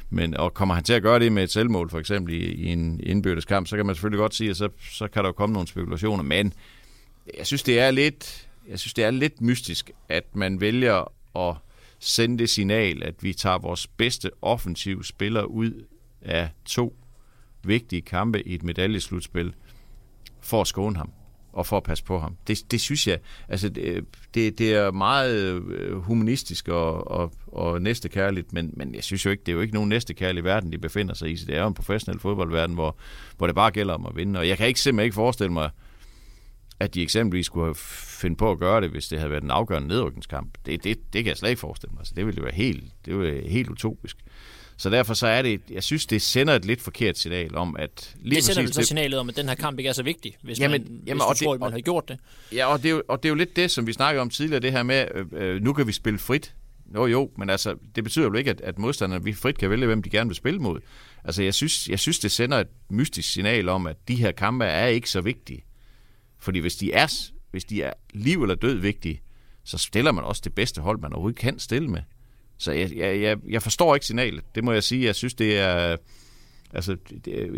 [0.10, 2.66] Men, og kommer han til at gøre det med et selvmål, for eksempel i, i
[2.66, 5.34] en indbyrdes kamp, så kan man selvfølgelig godt sige, at så, så kan der jo
[5.34, 6.24] komme nogle spekulationer.
[6.24, 6.54] Men
[7.38, 11.56] jeg synes, det er lidt, jeg synes, det er lidt mystisk, at man vælger at
[12.00, 15.86] sende det signal, at vi tager vores bedste offensive spiller ud
[16.22, 16.96] af to
[17.64, 19.54] vigtige kampe i et medaljeslutspil
[20.42, 21.12] for at skåne ham
[21.54, 22.36] og for at passe på ham.
[22.48, 27.82] Det, det synes jeg, altså det, det, det er meget øh, humanistisk og, og, og
[27.82, 30.78] næstekærligt, men, men jeg synes jo ikke, det er jo ikke nogen næstekærlig verden, de
[30.78, 31.38] befinder sig i.
[31.38, 32.98] Så det er jo en professionel fodboldverden, hvor,
[33.38, 34.40] hvor det bare gælder om at vinde.
[34.40, 35.70] Og jeg kan ikke simpelthen ikke forestille mig,
[36.80, 39.52] at de eksempelvis skulle have finde på at gøre det, hvis det havde været en
[39.52, 40.58] afgørende nedrykningskamp.
[40.66, 42.08] Det, det, det kan jeg slet ikke forestille mig.
[42.08, 44.18] Så det ville jo være helt, det ville være helt utopisk.
[44.80, 48.16] Så derfor så er det, jeg synes, det sender et lidt forkert signal om, at...
[48.22, 50.36] Lige det sender vel så signalet om, at den her kamp ikke er så vigtig,
[50.42, 52.20] hvis jamen, man, jamen, hvis du tror, man har gjort det.
[52.54, 54.30] Ja, og det, er jo, og det er jo lidt det, som vi snakkede om
[54.30, 56.56] tidligere, det her med, øh, øh, nu kan vi spille frit
[56.96, 59.86] Jo, jo, men altså, det betyder jo ikke, at, at modstanderne vi frit kan vælge,
[59.86, 60.80] hvem de gerne vil spille mod.
[61.24, 64.66] Altså, jeg synes, jeg synes, det sender et mystisk signal om, at de her kampe
[64.66, 65.64] er ikke så vigtige.
[66.40, 67.08] Fordi hvis de er,
[67.52, 69.22] hvis de er liv eller død vigtige,
[69.64, 72.02] så stiller man også det bedste hold, man overhovedet kan stille med.
[72.60, 74.44] Så jeg, jeg, jeg, jeg forstår ikke signalet.
[74.56, 75.06] Det må jeg sige.
[75.06, 75.98] Jeg synes, det er...
[76.74, 76.98] Altså,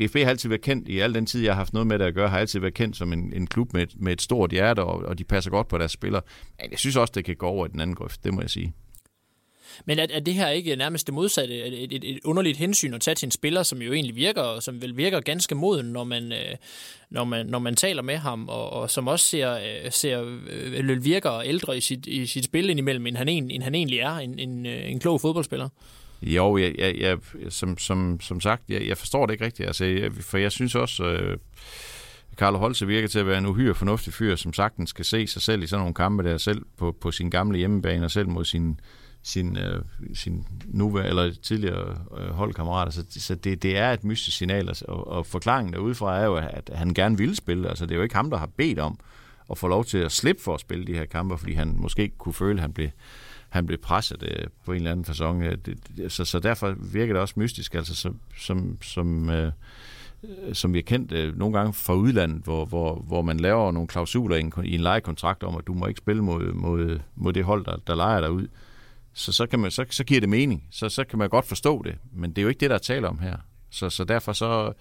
[0.08, 2.06] FB har altid været kendt, i al den tid, jeg har haft noget med det
[2.06, 4.80] at gøre, har altid været kendt som en, en klub med, med et stort hjerte,
[4.80, 6.22] og, og de passer godt på deres spillere.
[6.62, 8.50] Men jeg synes også, det kan gå over i den anden grøft, det må jeg
[8.50, 8.74] sige.
[9.86, 11.56] Men er, er det her ikke nærmest det modsatte?
[11.56, 14.82] Et, et, et underligt hensyn at tage til en spiller, som jo egentlig virker, som
[14.82, 16.56] vel virker ganske moden, når man, øh,
[17.10, 21.06] når man, når man taler med ham, og, og som også ser, øh, ser øh,
[21.06, 24.16] virker ældre i sit, i sit spil indimellem, end han, en, end han egentlig er,
[24.16, 25.70] en, en, øh, en klog fodboldspiller?
[26.22, 27.18] Jo, jeg, jeg, jeg,
[27.50, 29.68] som, som, som sagt, jeg, jeg forstår det ikke rigtigt.
[29.68, 31.38] Altså, jeg, for jeg synes også, øh,
[32.36, 35.42] Carlo Holse virker til at være en uhyre fornuftig fyr, som sagtens skal se sig
[35.42, 38.46] selv i sådan nogle kampe der, selv på, på sin gamle hjemmebane, og selv mod
[38.46, 38.80] sin,
[39.24, 39.82] sin, øh,
[40.14, 42.92] sin nuværende eller tidligere øh, holdkammerater.
[42.92, 46.26] Så, altså, så det, det er et mystisk signal, altså, og, og forklaringen derudefra er
[46.26, 47.70] jo, at han gerne vil spille.
[47.70, 49.00] Altså, det er jo ikke ham, der har bedt om
[49.52, 52.12] at få lov til at slippe for at spille de her kampe, fordi han måske
[52.18, 52.90] kunne føle, at han blev,
[53.50, 55.44] han blev presset øh, på en eller anden fasong.
[55.44, 59.52] Det, det, så, så derfor virker det også mystisk, altså som, som, som øh,
[60.54, 63.88] som vi har kendt øh, nogle gange fra udlandet, hvor, hvor, hvor man laver nogle
[63.88, 67.34] klausuler i en, i en lejekontrakt om, at du må ikke spille mod, mod, mod
[67.34, 68.48] det hold, der, der leger dig ud
[69.14, 70.68] så, så, kan man, så, så giver det mening.
[70.72, 71.96] Så, så kan man godt forstå det.
[72.14, 73.38] Men det er jo ikke det, der er tale om her.
[73.70, 74.74] Så, så derfor så...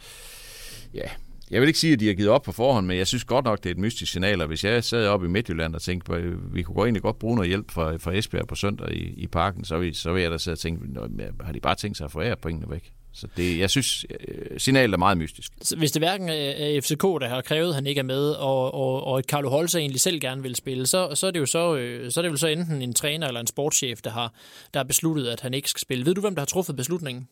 [0.95, 1.09] Ja,
[1.51, 3.45] jeg vil ikke sige, at de har givet op på forhånd, men jeg synes godt
[3.45, 6.13] nok, det er et mystisk signal, og hvis jeg sad oppe i Midtjylland og tænkte
[6.13, 9.15] at vi kunne gå egentlig godt bruge noget hjælp fra, fra Esbjerg på søndag i,
[9.17, 11.01] i parken, så vil, så vil jeg da sidde og tænke,
[11.41, 12.93] har de bare tænkt sig at forære pointene væk?
[13.13, 15.53] Så det, jeg synes, øh, signalet er meget mystisk.
[15.77, 19.05] Hvis det hverken er FCK, der har krævet, at han ikke er med, og, og,
[19.05, 21.77] og et Carlo Holse egentlig selv gerne vil spille, så, så er det jo så,
[21.77, 24.33] øh, så er det jo så enten en træner eller en sportschef, der har,
[24.75, 26.07] der har besluttet, at han ikke skal spille.
[26.07, 27.29] Ved du, hvem der har truffet beslutningen?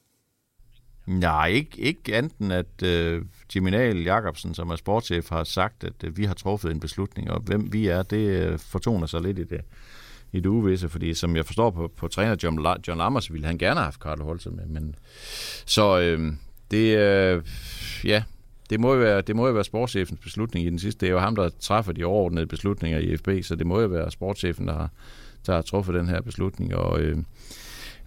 [1.07, 2.83] Nej, ikke, ikke andet at
[3.55, 7.31] Jimmy Nahl Jacobsen, som er sportschef, har sagt, at uh, vi har truffet en beslutning,
[7.31, 9.61] og hvem vi er, det uh, fortoner sig lidt i det
[10.33, 13.59] i det uvisse, fordi som jeg forstår på, på træner John, John Lammers, ville han
[13.59, 14.67] gerne have haft Carlo Holse med.
[14.67, 14.95] Men,
[15.67, 16.33] så øh,
[16.71, 17.43] det, øh,
[18.05, 18.23] ja,
[18.71, 21.01] det må, jo være, det må jo være sportschefens beslutning i den sidste.
[21.01, 23.87] Det er jo ham, der træffer de overordnede beslutninger i FB, så det må jo
[23.87, 24.91] være sportschefen, der har,
[25.47, 26.75] der har truffet den her beslutning.
[26.75, 27.19] Og, øh,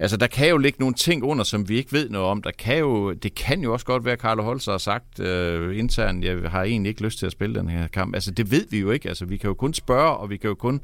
[0.01, 2.41] Altså, der kan jo ligge nogle ting under, som vi ikke ved noget om.
[2.41, 5.79] Der kan jo, det kan jo også godt være, at Carlo Holzer har sagt øh,
[5.79, 8.15] internt, jeg har egentlig ikke lyst til at spille den her kamp.
[8.15, 9.09] Altså, det ved vi jo ikke.
[9.09, 10.81] Altså, vi kan jo kun spørge, og vi kan jo kun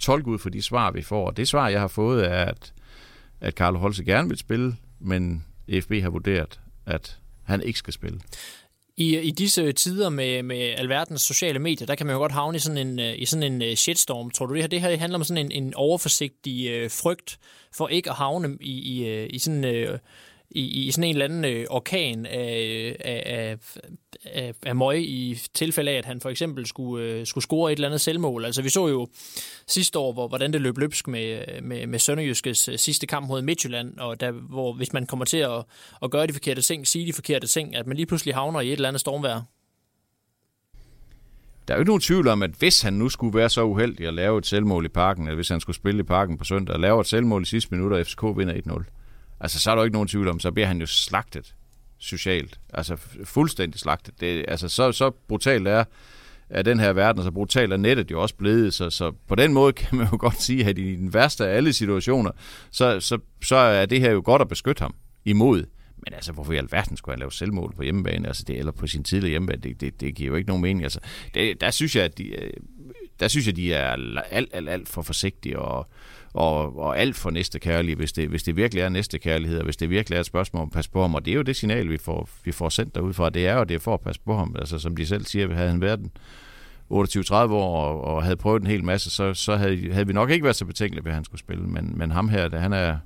[0.00, 1.26] tolke ud for de svar, vi får.
[1.26, 2.72] Og det svar, jeg har fået, er, at,
[3.40, 5.44] at Carlo Holse gerne vil spille, men
[5.82, 8.20] FB har vurderet, at han ikke skal spille.
[8.96, 12.56] I, I disse tider med, med alverdens sociale medier, der kan man jo godt havne
[12.56, 14.30] i sådan en, øh, i sådan en øh, shitstorm.
[14.30, 17.38] Tror du, det her, det her handler om sådan en, en overforsigtig øh, frygt
[17.72, 19.64] for ikke at havne i, i, øh, i sådan...
[19.64, 19.98] Øh,
[20.50, 23.56] i, i sådan en eller anden øh, orkan af, af,
[24.24, 27.76] af, af møg i tilfælde af, at han for eksempel skulle, øh, skulle score et
[27.76, 28.44] eller andet selvmål.
[28.44, 29.08] Altså vi så jo
[29.66, 33.42] sidste år, hvor, hvordan det løb løbsk med, med, med Sønderjyskes øh, sidste kamp mod
[33.42, 35.64] Midtjylland, og der, hvor hvis man kommer til at,
[36.02, 38.66] at gøre de forkerte ting, sige de forkerte ting, at man lige pludselig havner i
[38.66, 39.42] et eller andet stormvejr.
[41.68, 44.06] Der er jo ikke nogen tvivl om, at hvis han nu skulle være så uheldig
[44.06, 46.74] at lave et selvmål i parken, eller hvis han skulle spille i parken på søndag
[46.74, 48.99] og lave et selvmål i sidste minutter, og FCK vinder 1-0,
[49.40, 51.54] altså så er der jo ikke nogen tvivl om, så bliver han jo slagtet
[51.98, 52.60] socialt.
[52.74, 54.20] Altså fuldstændig slagtet.
[54.20, 55.84] Det, altså så, så brutalt er,
[56.50, 59.34] er den her verden, og så brutalt er nettet jo også blevet, så, så på
[59.34, 62.30] den måde kan man jo godt sige, at i den værste af alle situationer,
[62.70, 65.64] så, så, så er det her jo godt at beskytte ham imod.
[66.04, 68.86] Men altså, hvorfor i alverden skulle han lave selvmål på hjemmebane, altså det, eller på
[68.86, 70.82] sin tidligere hjemmebane, det, det, det giver jo ikke nogen mening.
[70.82, 71.00] Altså,
[71.34, 72.52] det, der synes jeg, at de, øh,
[73.20, 73.96] der synes jeg, de er
[74.30, 75.88] alt, alt, alt for forsigtige og,
[76.32, 79.76] og, og alt for næste kærlighed, hvis det, hvis det virkelig er næstekærlighed, og hvis
[79.76, 81.14] det virkelig er et spørgsmål om at passe på ham.
[81.14, 83.30] Og det er jo det signal, vi får, vi får sendt derudfra.
[83.30, 84.56] Det er jo det for at passe på ham.
[84.58, 86.00] Altså, som de selv siger, havde han været
[86.90, 90.30] 28-30 år og, og havde prøvet en hel masse, så, så havde, havde vi nok
[90.30, 91.64] ikke været så betænkelige ved, at han skulle spille.
[91.64, 92.98] Men, men ham her, han er,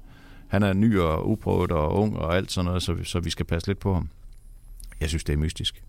[0.48, 3.46] han er ny og uprøvet og ung og alt sådan noget, så, så vi skal
[3.46, 4.08] passe lidt på ham.
[5.00, 5.82] Jeg synes, det er mystisk.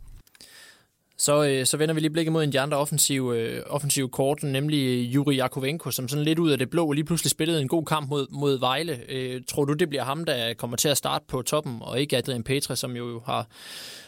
[1.18, 4.10] Så, øh, så vender vi lige blikket mod en af de andre offensive, øh, offensive
[4.10, 7.62] kort, nemlig øh, Juri Jakovenko, som sådan lidt ud af det blå lige pludselig spillede
[7.62, 9.00] en god kamp mod, mod Vejle.
[9.10, 12.18] Øh, tror du, det bliver ham, der kommer til at starte på toppen, og ikke
[12.18, 13.48] Adrian Petre, som jo har,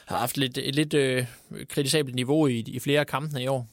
[0.06, 1.26] har haft lidt, et lidt øh,
[1.70, 3.68] kritisabelt niveau i, i flere af kampene i år?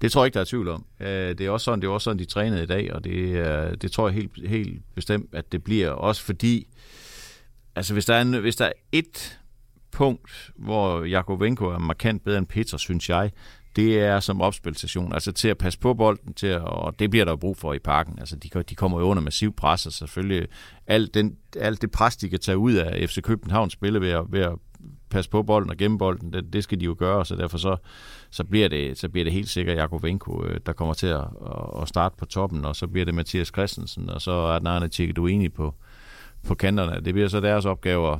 [0.00, 0.84] Det tror jeg ikke, der er tvivl om.
[1.00, 3.16] Øh, det er også sådan, det er også sådan de trænede i dag, og det,
[3.16, 5.90] øh, det tror jeg helt, helt bestemt, at det bliver.
[5.90, 6.66] Også fordi,
[7.76, 9.38] altså hvis der er, en, hvis der er et
[9.94, 13.30] punkt, hvor Jakovenko er markant bedre end Peter, synes jeg,
[13.76, 17.24] det er som opspilstation, altså til at passe på bolden, til at, og det bliver
[17.24, 18.18] der jo brug for i parken.
[18.18, 20.48] Altså de, de kommer jo under massiv pres, og selvfølgelig
[20.86, 24.24] alt, den, alt det pres, de kan tage ud af FC Københavns spille ved at,
[24.28, 24.52] ved at
[25.10, 27.76] passe på bolden og gemme bolden, det, det skal de jo gøre, så derfor så,
[28.30, 31.24] så, bliver, det, så bliver det helt sikkert Jakob Venko, øh, der kommer til at,
[31.82, 34.88] at starte på toppen, og så bliver det Mathias Christensen, og så er den Arne
[34.88, 35.74] Tjekeduini på,
[36.46, 37.04] på kanterne.
[37.04, 38.18] Det bliver så deres opgave at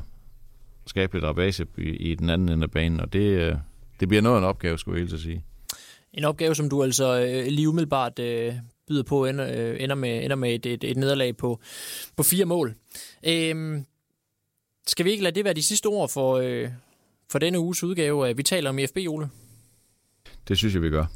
[0.87, 3.57] skabe lidt rabase i, i den anden ende af banen, og det, øh,
[4.01, 5.45] det bliver noget af en opgave, skulle jeg helt sige.
[6.13, 8.55] En opgave, som du altså øh, lige umiddelbart øh,
[8.89, 11.61] byder på, ender, øh, ender med, ender med et, et, et nederlag på,
[12.17, 12.75] på fire mål.
[13.27, 13.83] Øh,
[14.87, 16.69] skal vi ikke lade det være de sidste ord for, øh,
[17.31, 19.31] for denne uges udgave Vi taler om IFB, Ole?
[20.49, 21.07] Det synes jeg, vi gør.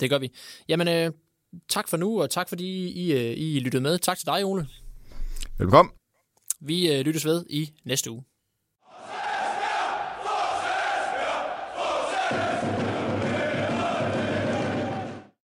[0.00, 0.32] Det gør vi.
[0.68, 1.12] Jamen, øh,
[1.68, 3.98] tak for nu, og tak fordi I, øh, I lyttede med.
[3.98, 4.66] Tak til dig, Ole.
[5.58, 5.92] Velkommen.
[6.60, 8.24] Vi øh, lyttes ved i næste uge.